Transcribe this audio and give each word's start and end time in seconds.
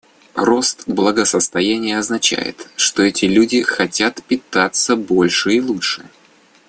Рост 0.33 0.85
благосостояния 0.87 1.99
означает, 1.99 2.71
что 2.75 3.03
эти 3.03 3.25
люди 3.25 3.61
хотят 3.61 4.23
питаться 4.23 4.95
больше 4.95 5.53
и 5.53 5.61
лучше. 5.61 6.09